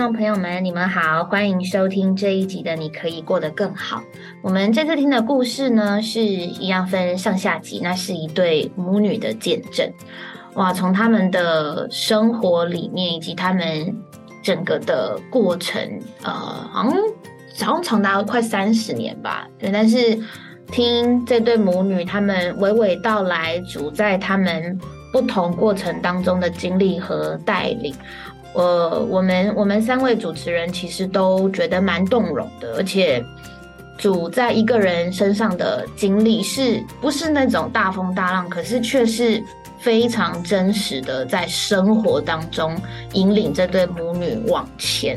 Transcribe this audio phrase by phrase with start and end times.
[0.00, 3.98] 众朋友们，你们好，欢迎收听这一集的《你可以过得更好》。
[4.40, 9.92] 我们这次听的故事呢，是一样分上下集，那是一对母女的见证。
[10.54, 13.94] 哇，从他们的生活里面，以及他们
[14.42, 15.82] 整个的过程，
[16.22, 16.92] 呃，好像
[17.66, 19.46] 好像长达快三十年吧。
[19.58, 20.18] 对，但是
[20.72, 24.78] 听这对母女他们娓娓道来，主在他们
[25.12, 27.94] 不同过程当中的经历和带领。
[28.52, 33.24] 呃，我们我们三位主持人其实都觉得蛮动容的，而且
[33.96, 39.42] 主在一个人身上的经历是不是那种大风大浪，可是却是
[39.78, 42.76] 非常真实的，在生活当中
[43.12, 45.16] 引领这对母女往前。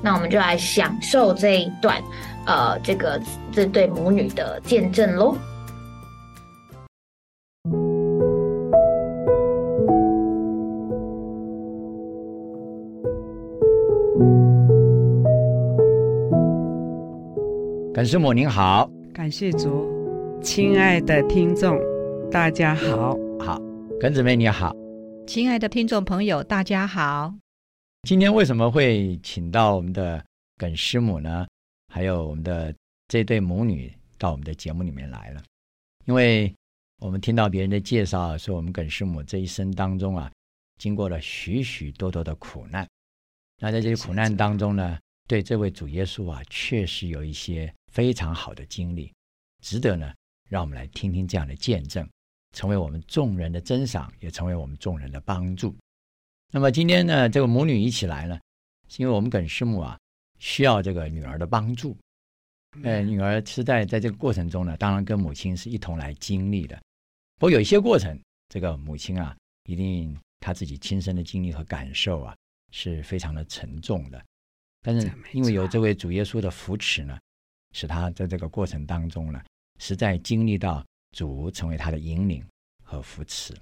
[0.00, 2.02] 那我们就来享受这一段，
[2.46, 3.20] 呃，这个
[3.52, 5.36] 这对母女的见证喽。
[18.00, 19.86] 耿师母您好，感谢主，
[20.42, 21.78] 亲爱的听众，
[22.30, 23.60] 大家好，好，
[24.00, 24.74] 耿姊妹你好，
[25.26, 27.34] 亲爱的听众朋友，大家好。
[28.08, 30.24] 今天为什么会请到我们的
[30.56, 31.46] 耿师母呢？
[31.92, 32.74] 还有我们的
[33.06, 35.42] 这对母女到我们的节目里面来了？
[36.06, 36.50] 因为
[37.02, 40.32] 我们听到别人的介绍，说我们耿师母这一生当中啊，
[40.78, 42.88] 经过了许许多多的苦难。
[43.58, 44.98] 那在这些苦难当中呢，
[45.28, 47.70] 对这位主耶稣啊，确实有一些。
[47.90, 49.12] 非常好的经历，
[49.62, 50.14] 值得呢，
[50.48, 52.08] 让我们来听听这样的见证，
[52.52, 55.76] 成为我们众人的珍赏，也成为我们众人的帮助。
[56.52, 58.38] 那么今天呢，这个母女一起来呢，
[58.88, 59.98] 是因为我们耿师母啊，
[60.38, 61.96] 需要这个女儿的帮助。
[62.84, 66.80] 呃，女儿是在在这个过程中呢，当然跟母亲是一同来经历的。
[67.38, 68.16] 不过有一些过程，
[68.48, 72.36] 这个母亲啊，一定她自己亲身的经历和感受啊，
[72.70, 74.24] 是非常的沉重的。
[74.80, 77.18] 但是因为有这位主耶稣的扶持呢。
[77.72, 79.42] 使他在这个过程当中呢，
[79.78, 82.44] 实在经历到主成为他的引领
[82.82, 83.56] 和扶持。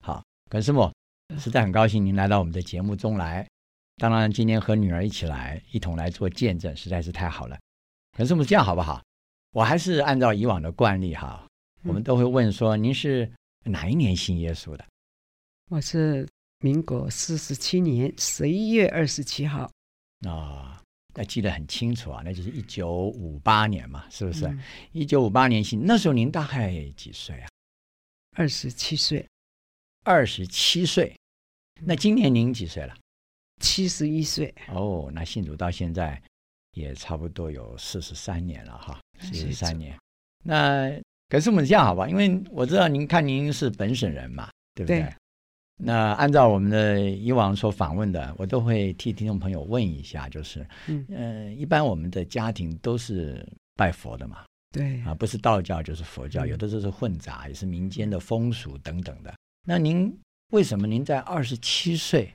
[0.00, 0.92] 好，耿师母，
[1.38, 3.46] 实在很高兴您来到我们的节目中来。
[3.96, 7.58] 当然，今天和女儿一起来，一同来做见证，实在是太好了。
[8.16, 9.02] 耿师母，这样好不好？
[9.52, 11.46] 我还是按照以往的惯例哈，
[11.82, 13.30] 我们都会问说，您是
[13.64, 14.84] 哪一年信耶稣的？
[15.70, 16.28] 我是
[16.58, 19.70] 民国四十七年十一月二十七号。
[20.28, 20.83] 啊。
[21.14, 24.52] 那记得很清楚啊，那就是一九五八年嘛，是不是？
[24.92, 27.48] 一九五八年信，那时候您大概几岁啊？
[28.36, 29.24] 二十七岁。
[30.02, 31.16] 二十七岁。
[31.80, 32.94] 那今年您几岁了？
[33.60, 34.54] 七十一岁。
[34.68, 36.20] 哦，那信主到现在
[36.72, 39.96] 也差不多有四十三年了哈，四十三年。
[40.44, 40.90] 那
[41.28, 42.08] 可是我们这样好吧？
[42.08, 45.10] 因为我知道您看您是本省人嘛，对不对？
[45.76, 59.34] 那按照我们的以往所访问的，我都会替听众朋友问一下，就是，嗯，一般我们的家庭都是拜佛的嘛，对，啊，不是道教就是佛教，有的时候是混杂，也是民间的风俗等等的。
[59.66, 60.16] 那您
[60.52, 62.32] 为什么您在二十七岁，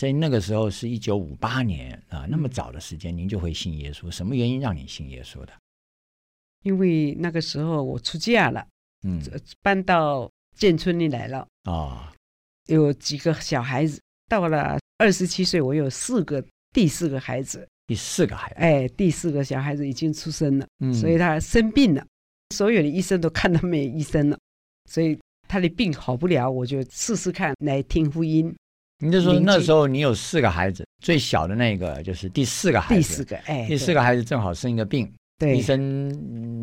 [0.00, 4.10] 在那个时候是一九五八年啊，那么早的时间您就会信耶稣？
[4.10, 5.52] 什么原因让你信耶稣的？
[6.62, 8.66] 因为那个时候我出嫁了，
[9.02, 9.20] 嗯，
[9.60, 12.10] 搬到建村里来了啊。
[12.66, 22.06] 有几个小孩子，到了二十七岁，我有四个，第四个孩子，第四个孩子，哎，第四个小孩子已经出生了，嗯，所以他生病了，
[22.54, 24.38] 所有的医生都看他没医生了，
[24.90, 25.18] 所以
[25.48, 28.54] 他的病好不了，我就试试看来听福音。
[29.02, 35.80] 你就说那时候你有四个孩子，最小的那个就是第四个孩子，第四个，哎，第四个孩子正好生一个病，对，医生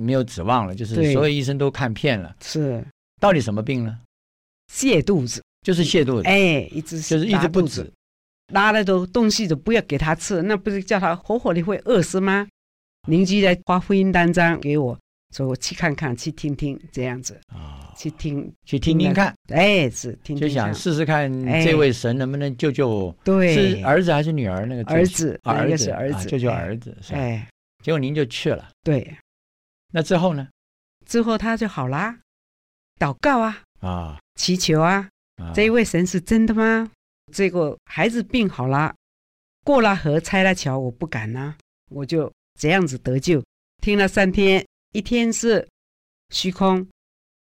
[0.06, 2.86] 没有指望了，就是所有医生都看遍了，是，
[3.20, 4.00] 到底什么病呢？
[4.72, 5.42] 泻肚子。
[5.62, 7.92] 就是泻肚子，哎，一直就是一直不止，
[8.54, 12.48] 拉了都东西都不要给他吃，那不是叫他活活的会饿死吗？
[13.08, 14.98] 邻居在发福音单张给我，
[15.36, 17.40] 说我去看看，去听听这样子。
[17.48, 21.32] 啊，去听去听听看，哎，是听就想试试看
[21.64, 24.66] 这位神能不能救救，对，是儿子还是女儿？
[24.66, 27.48] 那个儿子，儿子，儿子，救救儿子，哎，
[27.84, 29.18] 结果您就去了，对，
[29.92, 30.48] 那之后呢？
[31.06, 32.20] 之后他就好啦，
[33.00, 35.10] 祷告啊，啊，祈求啊。
[35.54, 36.92] 这一位神是真的吗？
[37.34, 38.96] 这个孩子病好了，
[39.64, 41.56] 过了河拆了桥，我不敢呐，
[41.90, 43.44] 我就这样子得救。
[43.82, 45.68] 听了三天，一天是
[46.30, 46.88] 虚空，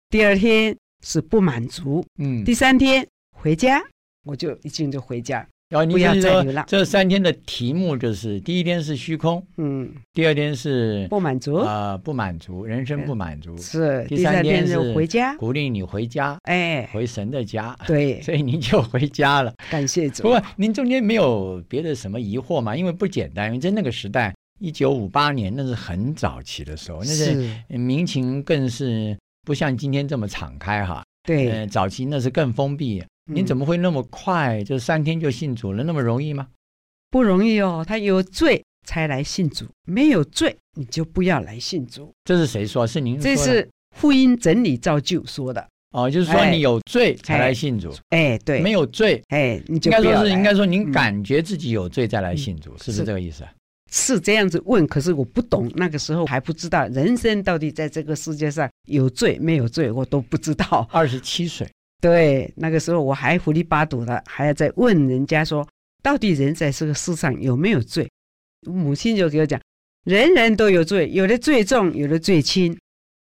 [0.08, 3.06] 第二天是不满足，嗯，第三天
[3.36, 3.82] 回家，
[4.24, 17.76] 我就一进就回家，然后你不要是说这三天的题目就是：第一天是虚空，嗯，第二天是不满足，啊不满足，人生不满足，是第三天是回家，鼓励你回家，哎，回神的家。
[17.84, 19.52] 对，所以您就回家了。
[19.68, 22.76] 感谢主不，过您中间没有别的什么疑惑吗？
[22.76, 27.24] 因为不简单，因为在那个时代，一九五八年那是很早期的时候，那是
[27.68, 31.02] 是，民情更是不像今天这么敞开哈。
[31.24, 33.02] 对，呃，早期那是更封闭。
[33.26, 35.82] 您嗯怎么会那么快就三天就信主了？
[35.84, 36.46] 那么容易吗？
[37.10, 37.84] 不容易哦？
[37.86, 42.12] 他有罪才来信主，没有罪你就不要来信主。
[42.24, 42.86] 这是谁说？
[42.86, 43.22] 是您说？
[43.22, 45.66] 这是福音整理照旧说的。
[45.92, 53.52] 哦，就是说哎你有罪才来信主，哎，对，没有罪，哎，你就应该说是应该说您嗯感觉自己有罪再来信主，是不是是这个意思啊？
[53.90, 60.86] 是这样子问，可是我不懂，那个时候还不知道人生到底在这个世界上有罪没有罪，我都不知道。
[60.90, 61.66] 二十七岁，
[62.00, 65.66] 对，那个时候我还糊里八堵的，还要再问人家说，
[66.02, 68.08] 到底人在这个世上有没有罪？
[68.66, 69.60] 母亲就给我讲，
[70.04, 72.76] 人人都有罪，有的罪重，有的罪轻。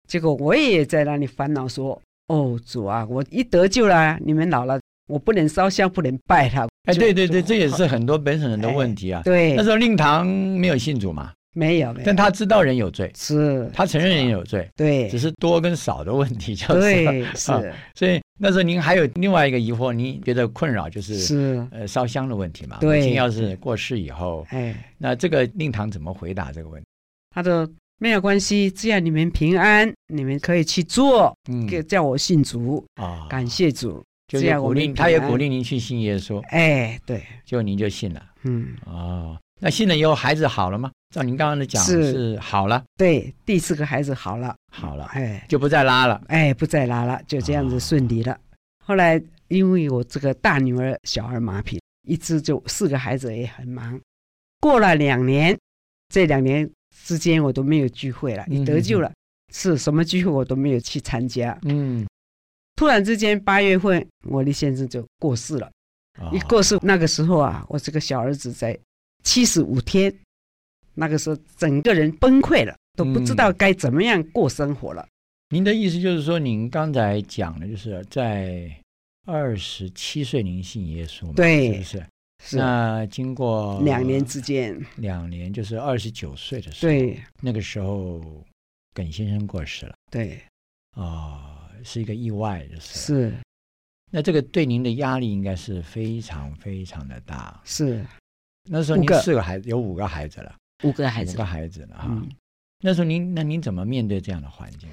[0.07, 6.67] 结果我也在那里烦恼说，哦，主啊，我一得救了，你们老了，我不能烧香，不能拜他。
[6.85, 9.21] 哎，对对对，这也是很多本省人的问题啊。
[9.23, 15.07] 对那，时候令堂没有信主嘛，没有没有，但他知道人有罪，是，他承认人有罪，对。
[15.07, 16.81] 只，是多跟少的问题，就是。
[16.81, 17.73] 对，是。
[17.95, 22.77] 所以那时候您还有另外一个疑惑，您觉得困扰就是是，呃烧香的问题嘛？
[22.79, 22.97] 对。
[22.99, 26.87] 母亲要是过世以后，哎，那这个令堂怎么回答这个问题？
[27.35, 27.69] 他说
[27.99, 31.67] 没有关系，只要你们平安，你们可以去做，嗯。
[31.67, 38.25] 给叫我信主，啊，感谢主，就是这样鼓励，他也鼓励您去信耶稣，哎，对，就您就信了。
[38.43, 40.91] 嗯，哦，那信了以后孩子好了吗？
[41.13, 46.19] 照您刚刚的讲是是好了，对，第四个孩子好了，好了，哎就不再拉了。
[46.27, 48.35] 哎，不再拉了，就这样子顺利了。
[48.83, 54.01] 后来因为我这个大女儿小儿麻痹，一直就四个孩子也很忙。
[54.59, 55.55] 过了两年，
[56.11, 56.67] 这两年
[57.05, 59.11] 之间我都没有聚会了，嗯你得救了，
[59.53, 61.55] 是什么聚会我都没有去参加。
[61.61, 62.07] 嗯，
[62.75, 65.67] 突然之间，八月份我的先生就过世了。
[66.19, 68.75] 哦一过世那个时候啊，我这个小儿子在
[69.23, 70.13] 七十五天，
[70.95, 75.07] 那个时候整个人崩溃了，都不知道嗯该怎么样过生活了。
[75.49, 78.69] 您的意思就是说，您刚才讲的，就是在
[79.25, 81.33] 二十七岁您信耶稣嘛？
[81.35, 82.05] 对是不是？
[82.45, 88.21] 是那经过两年之间，两年，就是二十九岁的时候，对那个时候
[88.93, 90.41] 耿先生过世了对
[90.95, 92.99] 啊、是一个意外，就是。
[92.99, 93.33] 是
[94.11, 97.59] 那这个对您的压力应该是非常非常的大。
[97.63, 98.05] 是
[98.69, 102.07] 那时候您四个孩子，有五个孩子了，五个孩子五个，孩子了哈。
[102.09, 102.29] 嗯，
[102.81, 104.89] 那时候您，那您怎么面对这样的环境？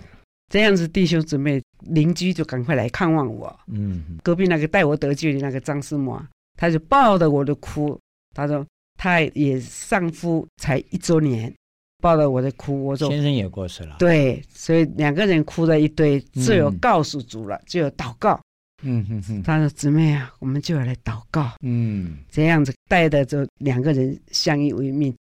[0.48, 3.58] 这样子弟兄姊妹邻居就赶快来看望我。
[3.68, 6.28] 嗯，隔壁那个带我得救的那个张师母啊，
[6.58, 7.98] 他就抱着我的哭，
[8.34, 8.66] 他说
[8.98, 11.54] 他也丧夫才一周年，
[12.02, 18.40] 抱着我的哭，我说先生也过世了。，对，所以两个人哭了一堆，只有嗯告诉主了，只有祷告。
[18.82, 25.14] 嗯哼哼，他说：“姊妹啊，我们就要来祷告，嗯，这样子带着就两个人相依为命。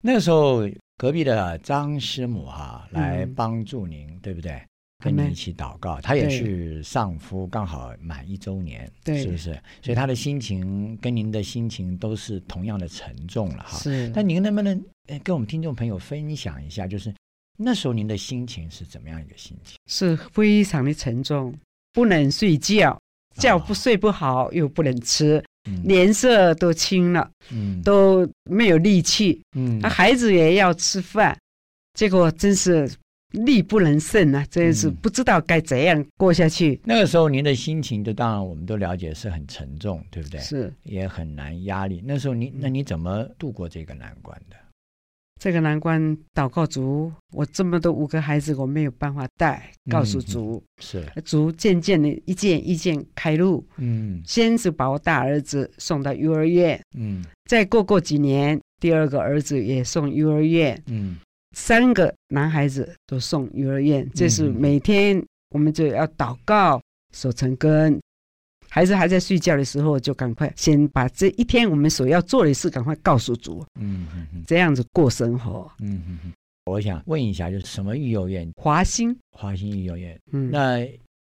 [0.00, 4.60] 那个时候隔壁的张师母哈、来嗯帮助您，对不对？
[5.04, 9.52] 跟你一起祷告，他也对是丧夫，刚好满一周年，对是不是？
[9.80, 13.78] 所以他的心情跟您的心情都是同样的沉重了哈。
[13.78, 17.14] 是，那您能不能呃跟我们听众朋友分享一下，就是
[17.56, 19.76] 那时候您的心情是怎么样一个心情？
[19.86, 21.54] 是非常的沉重，
[21.92, 23.00] 不能睡觉，
[23.36, 25.44] 觉不睡不好，又不能吃，嗯
[25.84, 29.40] 脸色都青了，嗯都没有力气。
[29.56, 31.36] 嗯那孩子也要吃饭，
[31.94, 32.90] 结果真是
[33.32, 34.44] 力不能胜啊！
[34.50, 36.80] 真是嗯不知道该怎样过下去。
[36.84, 40.40] 那个时候您的心情，就当然我们都了解是很沉重，对不对？
[40.40, 42.02] 是也很难压力。
[42.04, 44.56] 那时候你那你怎么度过这个难关的？
[45.38, 53.64] 这个难关，祷告主，我这么多五个孩子，我没有办法带，告诉嗯主，是，主渐渐的一件一件开路。
[53.76, 61.18] 嗯先是把我大儿子送到幼儿园，嗯再过过几年，第二个儿子也送幼儿园，嗯
[61.56, 64.08] 三个男孩子都送幼儿园。
[64.14, 66.80] 这是嗯每天我们就要祷告、
[67.14, 67.98] 守成根。
[68.70, 74.06] 孩子还在睡觉的时候，就赶快先把这一天我们所要做的事赶快告诉主，嗯
[74.46, 75.70] 这样子过生活。
[75.80, 76.32] 嗯嗯嗯。
[76.66, 78.46] 我想问一下，就是什么育幼院？
[78.56, 80.86] 华兴，华兴育幼院，嗯，那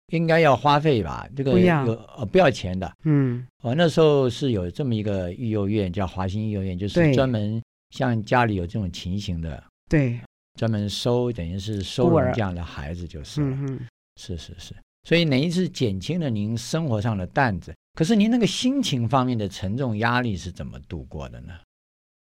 [0.07, 1.29] 应该要花费吧？
[1.35, 1.85] 这个不要。
[1.85, 2.91] 有呃不要钱的。
[3.03, 10.19] 嗯，我，那时候是有这么一个育幼院，叫华兴育幼院，就是专门像家里有这种情形的，对，
[10.57, 12.25] 专门收，等于是收孤儿。
[12.25, 13.47] 容这样的孩子就是了。
[13.47, 13.79] 嗯嗯，
[14.19, 14.73] 是是是，
[15.07, 17.73] 所以哪一次减轻了您生活上的担子？
[17.93, 21.53] 可是您那个心情方面的沉重压力是怎么度过的呢？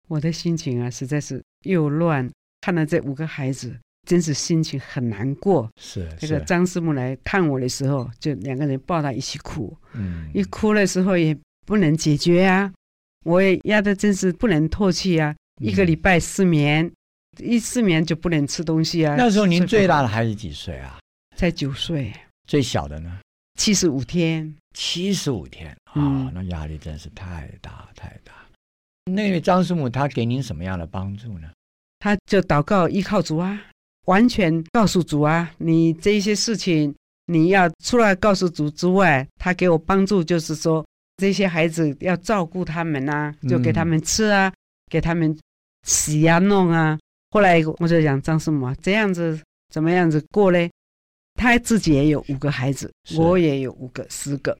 [0.08, 2.28] 我的心情啊，实在是又乱，
[2.60, 5.70] 看到这五个孩子，真是心情很难过。
[5.80, 9.78] 是这个张师母来看我的时候，就两个人抱在一起哭。
[9.94, 12.74] 嗯，一哭的时候也不能解决啊，
[13.24, 16.92] 我也压得真是不能透气啊，一个礼拜失眠，
[17.38, 19.14] 一失眠就不能吃东西啊。
[19.16, 20.98] 那时候您最大的孩子几岁啊？
[21.38, 22.12] 才九岁。
[22.48, 23.20] 最小的呢？
[23.60, 24.56] 七十五天。
[24.74, 28.34] 七十五天啊，那压力真是太大太大。
[29.12, 31.50] 那位张师母，她给您什么样的帮助呢？
[32.00, 33.60] 她就祷告依靠主啊，
[34.06, 36.96] 完全告诉主啊，你这些事情
[37.26, 40.86] 你要除了告诉主之外，她给我帮助就是说，
[41.18, 44.54] 这些孩子要照顾他们啊，就给他们吃啊，
[44.90, 45.38] 给他们
[45.86, 46.98] 洗啊弄啊。
[47.32, 49.38] 后来我就讲张师母，这样子
[49.70, 50.72] 怎么样子过嘞？
[51.36, 54.58] 他自己也有五个孩子，我也有五个、十个。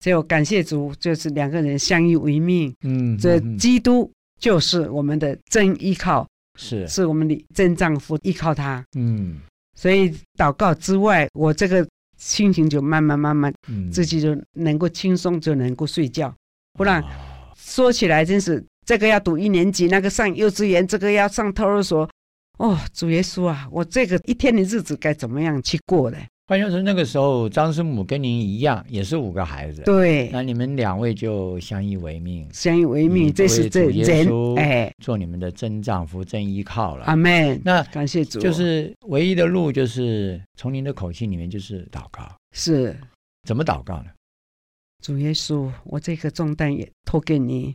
[0.00, 2.74] 只有感谢主，就是两个人相依为命。
[2.82, 8.84] 嗯，这基督就是我们的真依靠，是是我们的真丈夫，依靠他。
[8.96, 9.40] 嗯，
[9.74, 11.86] 所以祷告之外，我这个
[12.18, 13.52] 心情就慢慢慢慢，
[13.90, 16.32] 自己就能够轻松，就能够睡觉。
[16.74, 17.02] 不然
[17.56, 22.08] 说起来，真是这个要读一年级，那个上幼稚园，这个要上托儿所。
[22.58, 26.18] 哦，主耶稣啊，我这个一天的日子该怎么样去过呢？
[26.48, 29.82] 换言之，那个时候张师母跟您一样，也是五个孩子。
[29.82, 37.04] 对，那你们两位就相依为命，相依为命，这是这人哎，做你们的真丈夫、真依靠了。
[37.06, 37.60] 阿门。
[37.64, 42.22] 那感谢主，就是唯一的路，就是从您的口气里面就是祷告。
[42.52, 42.96] 是，
[43.42, 44.06] 怎么祷告呢？
[45.02, 47.74] 主耶稣，我这个重担也托给你。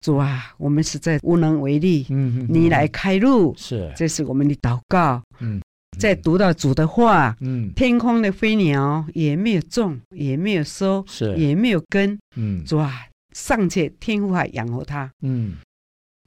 [0.00, 3.54] 主啊，我们实在无能为力，嗯，你来开路。
[3.56, 5.22] 是，这是我们的祷告。
[5.40, 5.60] 嗯。
[5.98, 11.36] 再读到主的话，嗯，天空的飞鸟也没有种，也没有收，是。
[11.36, 15.56] 也没有根，嗯，主啊，尚且天父还养活它，嗯，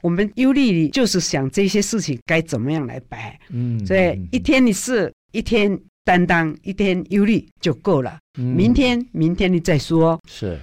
[0.03, 10.60] 我们忧虑的就是想这些事情该怎么样来摆，嗯，所以一天的事一天担当，一天忧虑就够了，明天明天你再说，是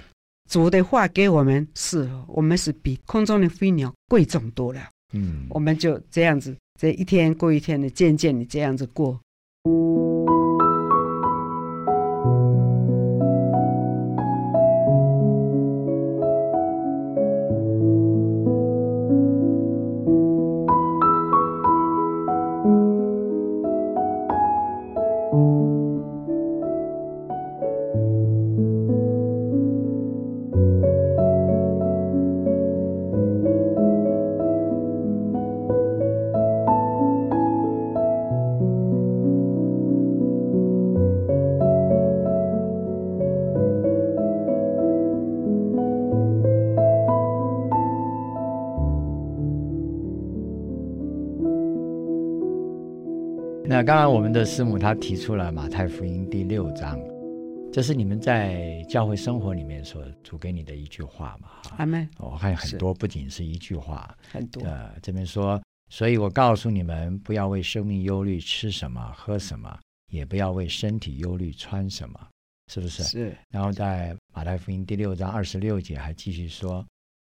[0.51, 4.81] 主的话给我们，是我们是比空中的飞鸟贵重多了，
[5.13, 6.53] 嗯，我们就这样子。
[6.77, 9.17] 这一天过一天的，渐渐的这样子过。
[53.83, 56.99] 刚刚我们的师母她提出了马太福音第六章，
[57.73, 61.49] 这是你们在教会生活里面所主给你的一句话嘛？
[61.77, 62.07] 阿门。
[62.19, 64.61] 我看很多，不仅是一句话，很多。
[64.63, 65.59] 呃，这边说，
[65.89, 69.79] 所以我告诉你们，不要为生命忧虑，吃什么，喝什么，
[70.11, 72.19] 也不要为身体忧虑，穿什么，
[72.71, 73.01] 是不是？
[73.03, 73.35] 是。
[73.49, 76.85] 然后在马太福音第六章二十六节还继续说，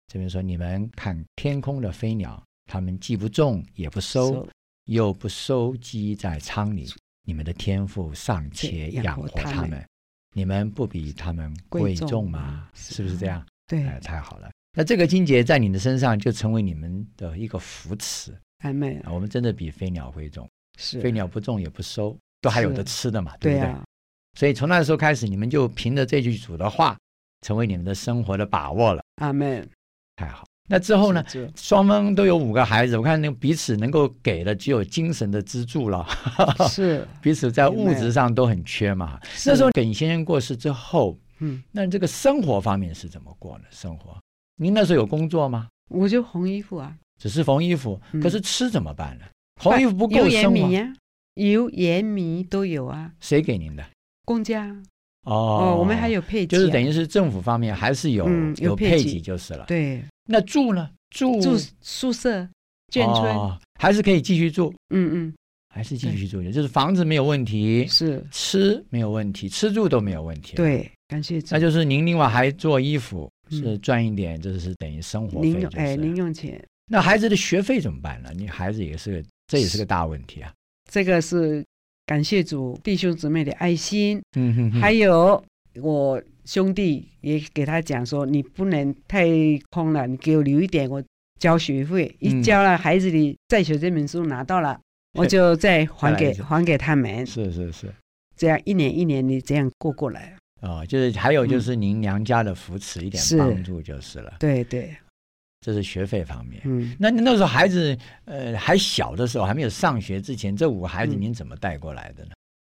[0.09, 4.45] 这边说，你们看天空的飞鸟，它们既不种，也不收。
[4.85, 6.89] 又不收积在仓里，
[7.25, 9.85] 你们的天赋尚且养活他们，
[10.35, 12.69] 你们不比他们贵重吗？
[12.75, 13.45] 是不是这样？
[13.67, 14.51] 对，太好了。
[14.75, 18.33] 那这个金节在你的身上就成为你们的一个福祉。
[18.59, 20.49] 还没，我们真的比飞鸟贵重。
[20.79, 23.75] 是，飞鸟不种也不收，都还有的吃的嘛，对不对？
[24.39, 26.97] 所以从那时候开始，你们就凭着这句主的话，
[27.43, 29.05] 成为你们的生活的把握了。
[29.17, 29.69] 阿门。
[30.17, 30.47] 太好。
[30.69, 31.23] 那之后呢？
[31.57, 36.07] 双方都有五个孩子，我看那彼此能够给的只有精神的支柱了。
[36.71, 39.21] 是 彼此在物质上都很缺嘛。
[39.45, 43.65] 那时候耿先生过世之后，嗯，那这个生活方面是怎么过呢？
[43.71, 44.17] 生活，
[44.57, 45.69] 您那时候有工作吗？
[45.91, 48.01] 我就缝衣服啊，只是缝衣服。
[48.23, 49.25] 可是吃怎么办呢？
[49.61, 50.91] 缝衣服不够生活呀，
[51.35, 53.13] 油盐米都有啊。
[53.21, 53.85] 谁给您的？
[54.25, 54.75] 公家。
[55.27, 58.27] 哦，我们还有配给，就是等于是政府方面还是有
[58.57, 59.65] 有配给就是了。
[59.67, 60.03] 对。
[60.27, 60.91] 那住呢？
[61.11, 62.49] 住住宿舍、
[62.91, 64.73] 眷村，还是可以继续住。
[64.95, 65.35] 嗯嗯，
[65.69, 70.57] 还是继续住，就是房子没有问题，是吃没有问题，吃住都没有问题。
[70.57, 71.43] 对，感谢。
[71.51, 76.63] 那就是您另外还做衣服，是赚一点，就是等于生活费，哎，零用钱。
[76.87, 78.31] 那孩子的学费怎么办呢？
[78.35, 80.51] 你孩子也是个，这也是个大问题啊。
[80.91, 81.63] 这个是
[82.07, 85.43] 感谢主弟兄姊妹的爱心，嗯哼，还有
[85.75, 89.27] 我兄弟也给他讲说，你不能太
[89.71, 91.03] 空了，你给我留一点，我
[91.39, 94.81] 交学费，一交了，孩子的在学证明书拿到了，
[95.19, 97.93] 我就再还给还给他们，是是是，
[98.37, 100.37] 这样一年一年的这样过过来。
[100.61, 104.97] 哦，就是还有就是您娘家的扶持一点帮助就是了，对对，
[105.61, 106.63] 这是学费方面。
[106.65, 107.97] 嗯，那那时候孩子
[108.27, 112.31] 呃还小的时候，还没有上学之前，这五个孩子您怎么带过来的呢？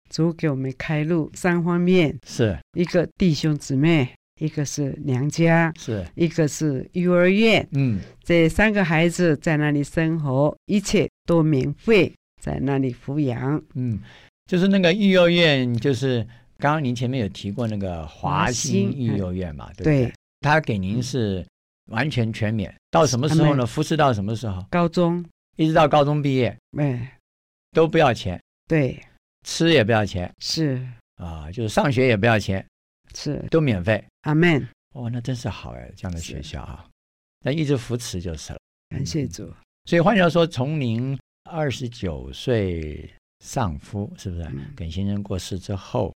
[0.08, 4.08] 主给我们开路，三方面是一个弟兄姊妹，
[4.40, 7.66] 一个是娘家，是一个是幼儿园。
[7.72, 13.62] 嗯，这三个孩子在那里生活，一切都免费，在那里抚养。
[13.75, 14.00] 嗯，
[14.46, 16.26] 就是那个幼儿园，就是。
[16.58, 20.10] 刚刚您前面有提过那个华兴育幼院嘛，对不对？
[20.40, 21.44] 他给您是
[21.90, 23.66] 完全全免，到什么时候呢？
[23.66, 24.64] 服侍到什么时候？
[24.70, 25.22] 高中，
[25.56, 27.18] 一直到高中毕业，哎，
[27.72, 28.40] 都不要钱。
[28.66, 28.98] 对，
[29.47, 30.31] 吃也不要钱。
[30.41, 30.87] 是
[31.17, 32.67] 啊，就是上学也不要钱，
[33.15, 34.05] 是都免费。
[34.23, 34.69] 阿门。
[34.95, 36.87] 哦，那真是好哎，这样的学校啊，
[37.41, 38.59] 那一直扶持就是了。
[38.91, 39.50] 感谢主。
[39.85, 43.09] 所以换句话说，从您二十九岁
[43.41, 44.50] 丧夫，是不是？
[44.75, 46.12] 耿先生过世之后。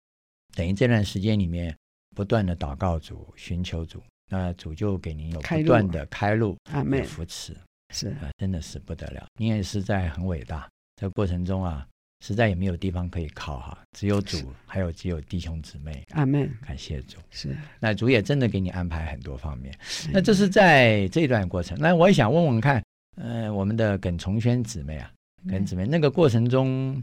[0.56, 1.78] 等于这段时间里面，
[2.16, 7.56] 不断的祷告主，寻求主，那主就给您有不断的开路、阿门扶持，
[7.94, 9.28] 是啊，真的是不得了。
[9.38, 11.88] 您也是在很伟大，在过程中啊，
[12.26, 16.04] 实在也没有地方可以靠哈，只有主，还有只有弟兄姊妹。
[16.12, 17.18] 阿门，感谢主。
[17.30, 19.74] 是，那主也真的给你安排很多方面。
[20.12, 21.78] 那这是在这段过程。
[21.80, 22.84] 那我也想问问看，
[23.16, 25.12] 呃，我们的耿崇轩姊妹啊，
[25.48, 27.02] 耿姊妹，那个过程中，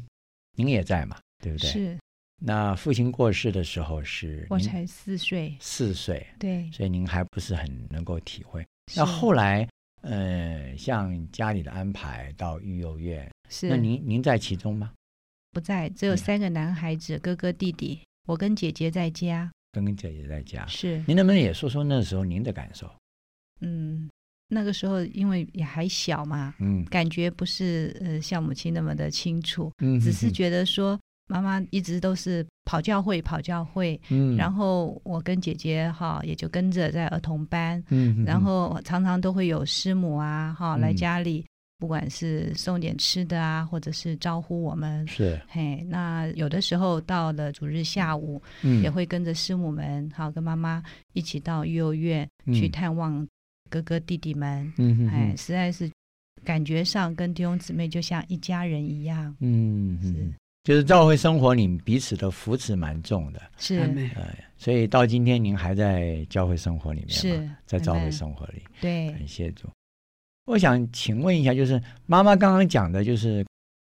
[0.56, 1.18] 您也在嘛？
[1.42, 1.70] 对不对？
[1.70, 1.98] 是。
[2.38, 8.62] 那父亲过世的时候是我才四岁，四岁，对，所以您还不是很能够体会。
[8.94, 9.66] 那后来，
[10.02, 14.92] 呃，像家里的安排到育幼院，是那您您在其中吗？
[15.56, 20.66] 不在，只有三个男孩子，哥哥弟弟，我跟姐姐在家，跟姐姐在家。
[20.66, 22.86] 是，您能不能也说说那时候您的感受？
[23.62, 24.06] 嗯，
[24.48, 31.00] 那个时候因为也还小嘛，嗯，感觉不是呃像母亲那么的清楚，嗯，只是觉得说。
[31.28, 41.44] 妈妈一直都是跑教会，跑教会，嗯，然后我跟姐姐哈也就跟着在儿童班，嗯，然后常常都会有师母啊哈来家里，
[41.78, 53.26] 不管是送点吃的啊，或者是招呼我们，是，嘿，那有的时候到了主日下午，嗯，也会跟着师母们，好跟妈妈一起到幼儿园去探望
[53.68, 55.90] 哥哥弟弟们，嗯，哎，实在是
[56.44, 60.32] 感觉上跟弟兄姊妹就像一家人一样，嗯，是。
[60.64, 63.78] 就是教会生活里彼此的扶持蛮重的，是，
[64.16, 69.68] 呃，所以到今天您还在教会生活里面是在教会生活里，对，感谢主。
[70.46, 73.44] 我想请问一下，就是妈妈刚刚讲的，就是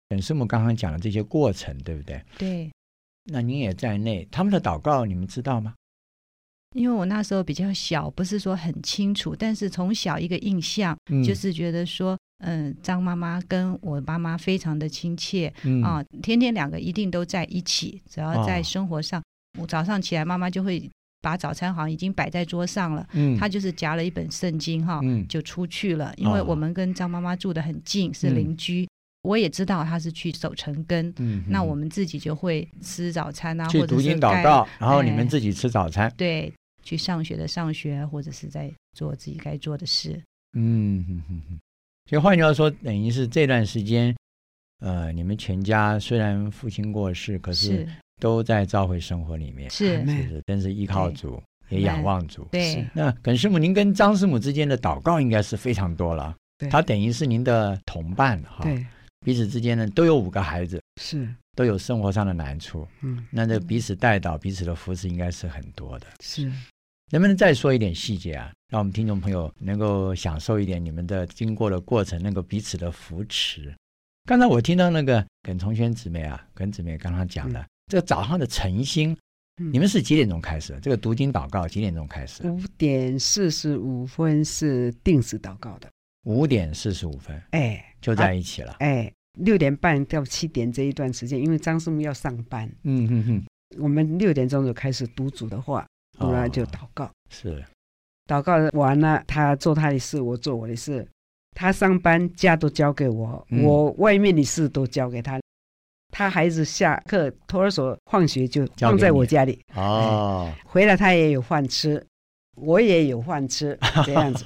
[0.10, 2.24] 本师母刚刚讲的这些过程，对不对？
[2.38, 2.72] 对。
[3.26, 5.74] 那您也在内，他们的祷告你们知道吗？
[6.76, 12.18] 因为我那时候比较小，不是说很清楚，但是从小一个印象就是觉得说。
[12.44, 18.02] 嗯，张妈妈跟我妈妈非常的亲切啊，天天两个一定都在一起。
[18.10, 19.22] 只要在生活上，
[19.60, 20.90] 我早上起来，妈妈就会
[21.22, 26.14] 把早餐好像已经摆在桌上了，嗯，他就是夹了一本圣经哈，就出去了。
[26.18, 28.88] 因为我们跟张妈妈住的很近，是邻居，
[29.22, 40.22] 我也知道他是去守城根，嗯，那我们自己就会吃早餐啊，或者读经祷告，然后你们自己吃早餐，对，去上学的上学，或者是在做自己该做的事，
[40.54, 41.60] 嗯嗯嗯嗯。
[42.10, 44.14] 所以换句话说，等于是这段时间，
[44.80, 47.88] 呃，你们全家虽然父亲过世，可是
[48.22, 52.48] 都在召回生活里面，是是，真是依靠主，也仰望主。
[52.52, 56.36] 对，那耿师母，您跟张师母之间的祷告应该是非常多了。
[56.60, 58.64] 对，他等于是您的同伴哈。
[58.64, 58.86] 对，
[59.26, 62.88] 彼此之间呢都有五个孩子，是都有生活上的难处。
[63.02, 66.06] 嗯，那这彼此带导、彼此的扶持应该是很多的。
[66.24, 66.52] 是。
[67.12, 68.54] 能不能再说一点细节啊？
[68.70, 73.74] 让我们听众朋友能够享受一点你们的经过的过程，能够彼此的扶持。
[74.26, 79.18] 刚才我听到那个耿崇轩姊妹啊，耿姊妹刚刚讲的这个早上的晨星，
[79.58, 80.80] 你们是几点钟开始？
[80.82, 82.50] 这个读经祷告几点钟开始？
[82.50, 85.90] 五点四十五分是定时祷告的。
[86.24, 88.78] 五点四十五分，哎，就在一起了。
[88.80, 93.46] 哎，六点半到七点这一段时间，因为张师母要上班，嗯哼哼，
[93.78, 95.86] 我们六点钟就开始读主的话。
[96.18, 97.62] 然后就祷告，是
[98.26, 101.06] 祷告完了，他做他的事，我做我的事。
[101.58, 105.41] 他上班家都交给我，我外面的事都交给他。
[106.12, 112.06] 他孩子下课托儿所放学就放在我家里哦，回来他也有饭吃，
[112.56, 114.46] 我也有饭吃， 这样子。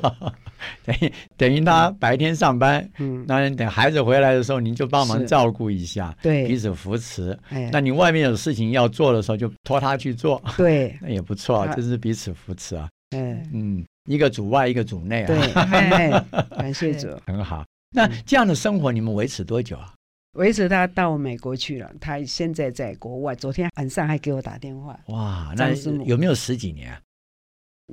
[0.83, 7.37] 等于等于他白天上班，嗯，那等孩子回来的时候，您就帮忙照顾一下，对，彼此扶持。
[7.49, 12.87] 哎，那你外面有事情要做的时候，就托他去做，对， 那也不错，这是彼此扶持啊。
[13.15, 15.27] 嗯嗯，一个主外，一个主内啊。
[15.27, 17.63] 对， 感谢主，很好。
[17.91, 19.93] 那这样的生活你们维持多久啊？
[20.35, 23.35] 维持他到美国去了，他现在在国外。
[23.35, 24.99] 昨天晚上还给我打电话。
[25.07, 25.71] 哇，那
[26.03, 26.95] 有没有十几年？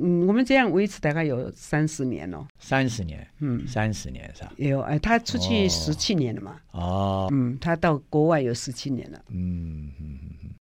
[0.01, 2.47] 嗯，我们这样维持大概有三十年哦。
[2.59, 4.53] 三十年，嗯，三十年是吧？
[4.57, 6.61] 有哎，他出去十七年了嘛？
[6.73, 9.23] 哦，嗯，他到国外有十七年了。
[9.29, 10.55] 嗯嗯嗯，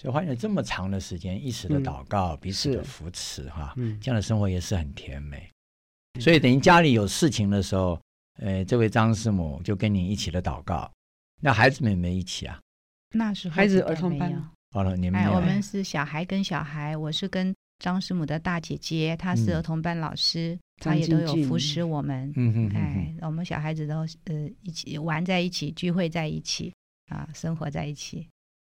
[0.00, 5.48] 所以花了这么长的时间，一时的祷告，彼此的扶持，哈，这样的生活也是很甜美。
[6.18, 8.00] 所以等于家里有事情的时候，
[8.38, 10.90] 呃，这位张师母就跟你一起的祷告。
[11.40, 12.60] 那孩子们没一起啊？
[13.12, 14.32] 那时候孩子儿童班。
[14.72, 22.32] 好了，你们我们是小孩跟小孩，我是跟张师母的大姐姐，她是儿童班老师，她也都有服侍我们。
[22.36, 26.72] 嗯嗯哎，我们小孩子都呃一起玩在一起，聚会在一起
[27.10, 28.28] 啊，生活在一起。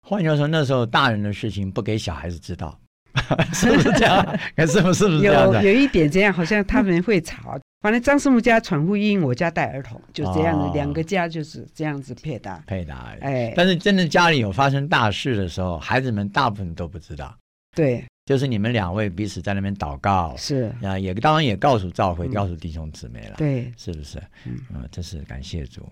[0.07, 2.79] 换句话说，那时候大人的事情不给小孩子知道，
[3.53, 4.39] 是不是这样？
[4.57, 4.93] 是不是？
[4.95, 7.59] 是不是这样有有一点这样，好像他们会吵。
[7.83, 13.13] 反正张师傅家传福音，我家带儿童，就这样子，两个家就是这样子配搭配搭。
[13.19, 17.37] 哎，但是真的家里有发生大事的时候，孩子们大部分都不知道。
[17.75, 23.35] 对，就是你们两位彼此在那边祷告，是啊，也当然也告诉教会，告诉弟兄姊妹了。
[23.35, 24.17] 对，是不是？
[24.45, 25.85] 嗯，真是感谢主。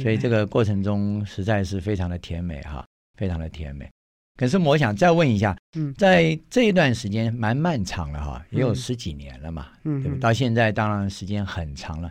[0.00, 2.84] 所以这个过程中实在是非常的甜美哈，
[3.16, 3.88] 非常的甜美。
[4.36, 10.18] 可是我想再问一下，嗯，在这一段时间蛮漫长了哈，也有十几年了嘛，嗯，对吧？
[10.20, 12.10] 到现在当然时间很长了，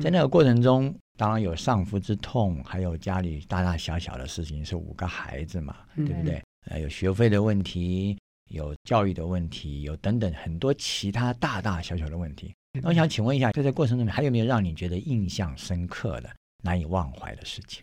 [0.00, 6.40] 在那个过程中，当然有丧夫之痛，还有家里大大小小的事情，是五个孩子嘛，对不对？
[6.70, 8.16] 呃，有学费的问题，
[8.50, 12.54] 有教育的问题，有等等很多其他大大小小的问题。
[12.80, 16.30] 那我想请问一下，在这过程中还有没有让你觉得印象深刻的、
[16.62, 17.82] 难以忘怀的事情？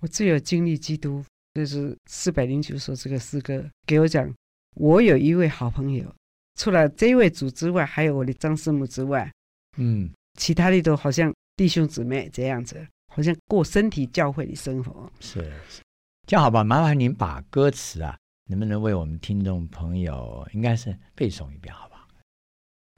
[0.00, 1.22] 我最有经历基督。
[1.54, 4.28] 就是四百零九首这个诗歌，给我讲，
[4.74, 6.12] 我有一位好朋友，
[6.56, 9.32] 除了这位主之外，还有我的张师母之外，
[9.76, 15.08] 嗯，其他的都好像弟兄姊妹这样子，好像过身体教会的生活。
[15.20, 15.80] 是是，
[16.26, 16.64] 这样好吧？
[16.64, 22.08] 麻烦您把歌词啊，能不能为我们听众朋友，应该是背诵一遍，好不好？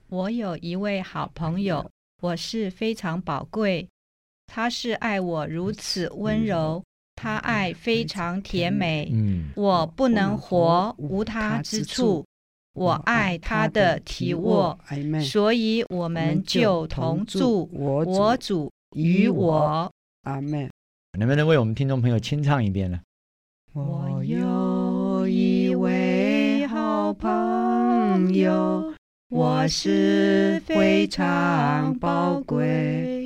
[0.07, 1.87] 我有一位好朋友，
[2.23, 3.87] 我是非常宝贵，
[4.47, 6.83] 他是爱我如此温柔。
[7.17, 9.11] 他爱非常甜美，
[9.55, 12.23] 我不能活无他之处。
[12.73, 14.77] 我爱他的体卧，
[15.19, 17.67] 所以我们就同住。
[17.73, 20.69] 我主与我，阿门。
[21.17, 22.99] 能不能为我们听众朋友清唱一遍呢？
[23.73, 28.93] 我有一位好朋友，
[29.29, 33.16] 我是非常宝贵。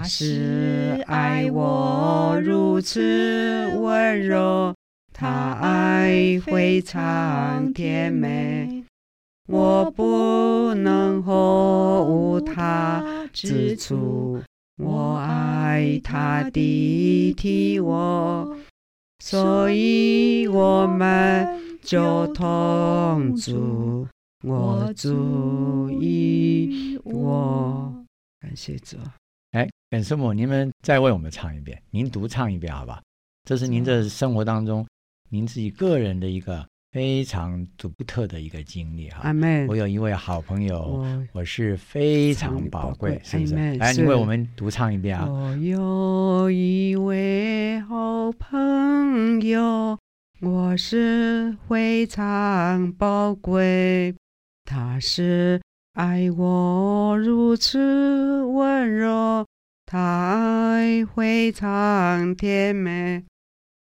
[0.00, 4.74] 他是爱我如此温柔，
[5.12, 8.82] 他爱非常甜美，
[9.46, 14.40] 我不能活无他之处。
[14.78, 18.56] 我爱他的体我，
[19.18, 21.46] 所以我们
[21.82, 24.08] 就同住。
[24.42, 27.92] 我主意我，
[28.40, 28.96] 感谢主。
[29.90, 33.02] 哎，本师母，您们再为我们唱一遍，您独唱一遍，好吧？
[33.44, 34.86] 这是您这生活当中
[35.30, 39.22] 您自己个人的一个非常独特的一个经历哈。
[39.24, 43.54] 阿妹，我有一位好朋友，我是非常宝贵，是不是？
[43.56, 45.26] 来，你为我们独唱一遍啊！
[45.28, 49.98] 我有一位好朋友，
[50.40, 54.14] 我是非常宝贵，
[54.64, 55.60] 他是。
[55.94, 59.44] 爱我如此温柔，
[59.92, 63.24] 他爱非常甜美，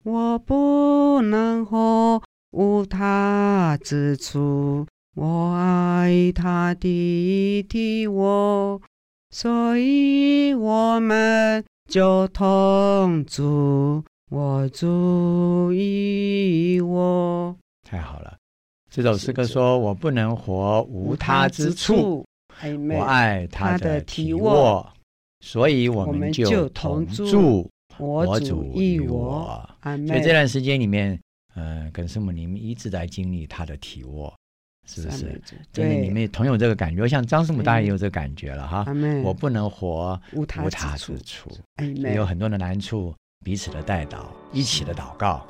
[0.04, 4.86] 我不能活无他之处。
[5.16, 8.80] 我爱他的体我，
[9.30, 14.04] 所以我们就同住。
[14.30, 18.36] 我主意我，太好了。
[18.88, 22.24] 这首诗歌说：“我不能活无他之处，
[22.88, 24.88] 我爱他的体卧，
[25.50, 27.66] 所以我们就同住。
[27.96, 31.18] 我主与我，所以这段时间里面，
[31.54, 34.32] 呃，跟师母你们一直在经历他的体卧，
[34.86, 35.40] 是不是？
[35.72, 37.08] 对，你们同有这个感觉。
[37.08, 38.86] 像张师母当然也有这个感觉了哈。
[39.24, 41.50] 我不能活无他之处，
[42.14, 43.12] 有很多的难处，
[43.44, 45.44] 彼此的代祷，一起的祷告，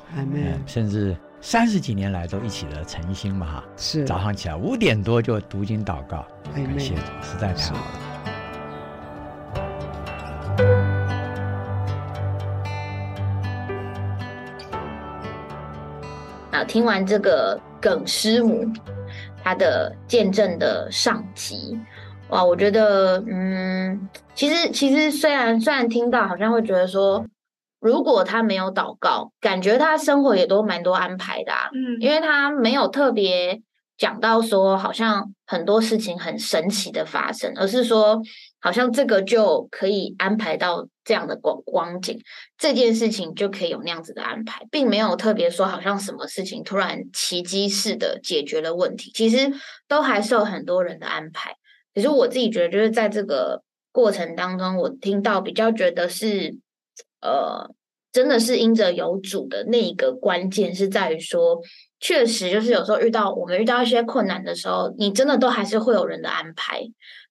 [0.65, 8.08] 甚至。”三十几年来都一起的诚心嘛哈，是早上起来五点多就读经祷告，感谢主，实在太好了。
[16.59, 18.65] 啊，听完这个耿师母
[19.41, 21.79] 她的见证的上集，
[22.29, 27.25] 哇，我觉得，嗯，其实其实虽然虽然听到好像会觉得说，
[27.79, 33.61] 如果他没有祷告，感觉他生活也都蛮多安排的，啊嗯，因为他没有特别
[33.99, 38.19] 讲到说，好像很多事情很神奇的发生，而是说。
[38.61, 42.19] 好像这个就可以安排到这样的光光景，
[42.57, 49.49] 这件事情就可以有那样子的安排，并没有特别说好像什么事情突然奇迹式的解决了问题，其实
[49.87, 51.55] 都还是有很多人的安排。
[51.95, 56.57] 可是我自己觉得，就是在这个过程当中，我听到比较觉得是，
[57.21, 57.73] 呃，
[58.11, 61.61] 真的是因着有主的那一个关键是在于说，
[61.99, 66.81] 确实就是有时候遇到我们遇到一些困难的时候，你真的都还是会有人的安排，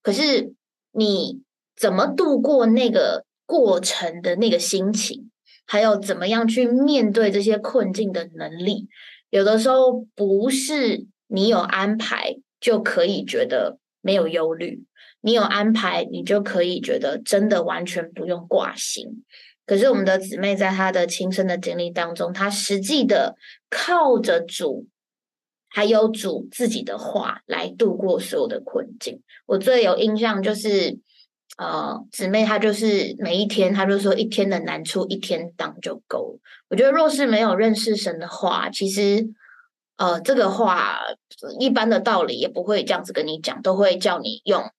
[0.02, 0.54] 可是。
[0.90, 1.42] 你
[1.76, 5.30] 怎么度过那个过程的那个心情，
[5.64, 8.88] 还有怎么样去面对这些困境的能力，
[9.30, 14.82] 有的时候不是你有安排就可以觉得没有忧虑，
[15.20, 19.24] 你有安排你就可以觉得真的完全不用挂心。
[19.68, 23.36] 可是我们的姊妹在她的亲身的经历当中，她实际的
[23.70, 24.88] 靠着主。
[25.70, 29.20] 还有主自己的话来度过所有的困境。
[29.44, 30.98] 我最有印象就是，
[31.58, 36.40] 呃，姊妹她就是每一天，她就说一天的难处一天当就够了。
[36.70, 39.28] 我觉得若是没有认识神的话，其实，
[39.98, 41.00] 呃，这个话
[41.60, 44.70] 一般的道理也不会这样子跟你讲，都会叫你用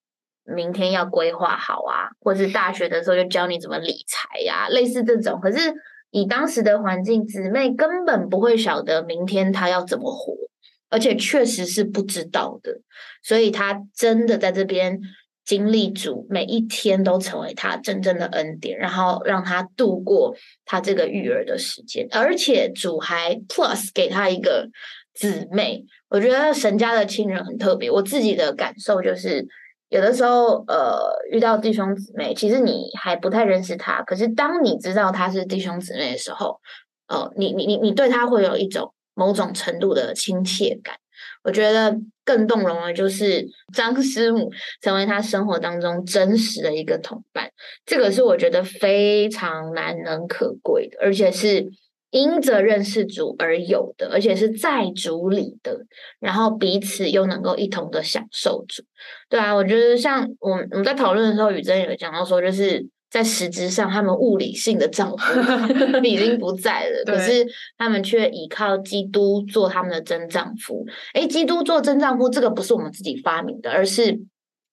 [0.56, 5.40] 明天要规划好啊，或是大学的时候就教你怎么理财呀，类似这种。
[5.42, 5.74] 可是
[6.12, 10.34] 以当时的环境，姊妹根本不会晓得明天她要怎么活。
[10.92, 12.82] 而且确实是不知道的，
[13.22, 15.00] 所以他真的在这边
[15.46, 20.36] 经历主每一天都成为他真正的恩典，然后让他度过
[20.66, 22.08] 他这个育儿的时间。
[22.10, 24.68] 而且主还 plus 给他一个
[25.14, 27.92] 姊妹，我觉得神家的亲人很特别。
[27.92, 29.48] 我自己的感受就是，
[29.90, 36.60] 有的时候呃遇到弟兄姊妹，其实你还不太认识他，可是当你知道他是弟兄姊妹的时候，
[37.08, 38.94] 哦，你你你你对他会有一种。
[39.16, 40.96] 某种程度的亲切感，
[41.44, 44.50] 我觉得更动容的就是 张师母
[44.82, 47.52] 成为他生活当中真实的一个同伴，
[47.86, 51.70] 这个是我觉得非常难能可贵的，而且是
[52.12, 55.86] 因着认识主而有的，而且是在主里的，
[56.20, 58.84] 然后彼此又能够一同的享受主。
[59.30, 62.88] 对啊，我觉得像我我们在讨论的时候，雨珍有讲到说，就是。
[63.12, 65.42] 在实质上，他们物理性的丈夫
[66.06, 67.44] 已经不在了，可是
[67.76, 70.86] 他们却依靠基督做他们的真丈夫。
[71.14, 74.20] 哎，基督做真丈夫，这个不是我们自己发明的，而是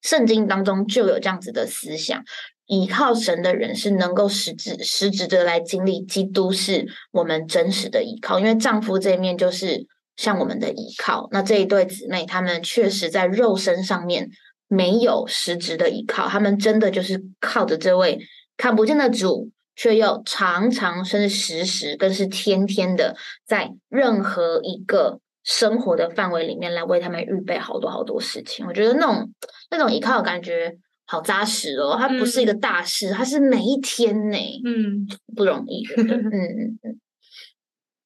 [0.02, 2.22] 圣经当中就有这样子的思想：
[2.66, 11.28] 依靠神的人是能够实质实质的来经历基督是我们真实的依靠，因为丈夫这一面就是像我们的依靠。
[11.30, 14.30] 那这一对姊妹，他们确实在肉身上面。
[14.68, 18.18] 没有实质的依靠，他们真的就是靠着这位
[18.56, 23.14] 看不见的主，却又常常甚至时时更是天天的
[23.46, 28.66] 在任何一个生活的范围里面来为他们预备好多好多事情。
[28.66, 29.32] 我觉得那种
[29.70, 30.76] 那种依靠的感觉
[31.06, 37.00] 好扎实哦，它不是一个大事，它是每一天呢，嗯，不容易的， 嗯嗯嗯。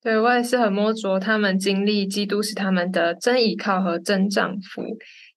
[0.03, 4.83] 对我也是很摸着他们经历基督是他们的真依靠和真丈夫。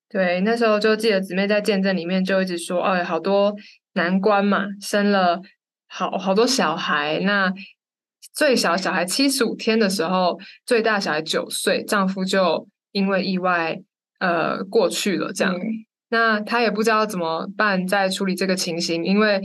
[0.08, 3.54] 对，那时候就记得姊妹在见证里面就一直说，哎，好多
[3.94, 5.40] 难关嘛，生了
[5.86, 7.20] 好好多小孩。
[7.24, 7.52] 那
[8.32, 13.78] 最小小孩七十五天的时候，最大小孩九岁，丈夫就因为意外
[14.18, 15.30] 呃过去了。
[15.32, 15.54] 这样，
[16.14, 19.42] 那他也不知道怎么办，在处理这个情形，因为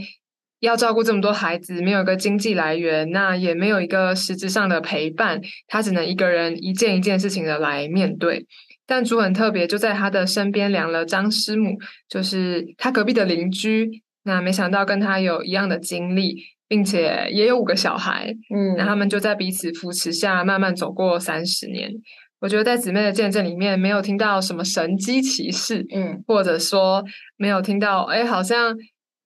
[0.60, 8.46] 要照顾这么多孩子，没有一个经济来源，那也没有一个实质上的陪伴，他只能一个人一件一件事情的来面对。
[8.86, 11.76] 但主很特别，就在他的身边量了张师母，
[12.08, 13.90] 就是他隔壁的邻居。
[14.22, 16.36] 那没想到跟他有一样的经历，
[16.68, 18.32] 并且也有五个小孩。
[18.54, 21.90] 嗯，那他们就在彼此扶持下，慢慢走过三十年。
[22.40, 27.04] 我觉得在姊妹的见证里面，没有听到什么神机骑士，嗯，或者说
[27.36, 28.76] 没有听到，哎，好像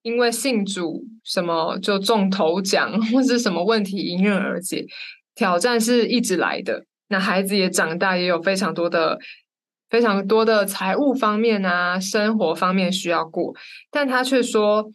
[0.03, 4.85] 因为信主什么就中头奖，或是什么问题迎刃而解。
[5.35, 9.19] 挑战是一直来的，那孩子也长大，也有非常多的。
[9.91, 13.55] 非常多的财务方面啊，生活方面需要过，
[13.93, 14.91] 但他却说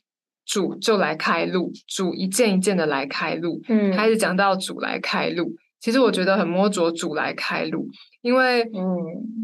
[0.46, 3.62] 主就来开路，主一件一件的来开路。
[3.70, 7.88] 嗯，开始讲到主来开路，其实我觉得很摸着主来开路，
[8.22, 8.86] 因为嗯，